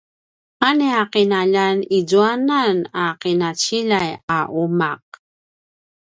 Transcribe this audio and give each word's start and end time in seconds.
a 0.67 0.69
nia 0.77 1.03
’inaljan 1.21 1.77
izuanan 1.97 2.77
a 3.03 3.05
’inaciljay 3.31 4.09
a 4.37 4.39
uma’ 4.63 4.91